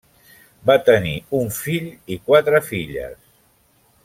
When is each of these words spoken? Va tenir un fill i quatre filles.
Va 0.69 0.77
tenir 0.87 1.13
un 1.41 1.53
fill 1.59 1.93
i 2.17 2.21
quatre 2.31 2.63
filles. 2.71 3.23